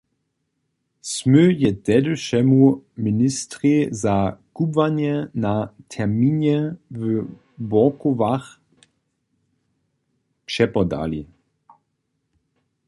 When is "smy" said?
1.13-1.43